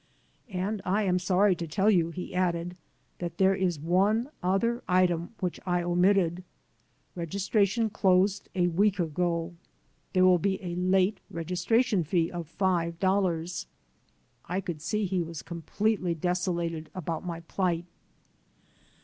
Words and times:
"And 0.49 0.81
I 0.83 1.03
am 1.03 1.19
sorry 1.19 1.55
to 1.55 1.67
tell 1.67 1.91
you," 1.91 2.09
he 2.09 2.33
added, 2.33 2.75
"that 3.19 3.37
there 3.37 3.53
is 3.53 3.79
one 3.79 4.31
other 4.41 4.81
item 4.89 5.35
which 5.41 5.59
I 5.63 5.83
omitted. 5.83 6.43
Registration 7.13 7.91
closed 7.91 8.49
a 8.55 8.65
week 8.69 8.97
ago. 8.99 9.53
There 10.13 10.25
will 10.25 10.39
be 10.39 10.59
a 10.63 10.73
late 10.73 11.19
registration 11.29 12.03
fee 12.03 12.31
of 12.31 12.47
five 12.47 12.97
dollars." 12.99 13.67
I 14.45 14.59
could 14.59 14.81
see 14.81 15.05
he 15.05 15.21
was 15.21 15.43
completely 15.43 16.15
desolated 16.15 16.89
about 16.95 17.23
my 17.23 17.41
plight. 17.41 17.85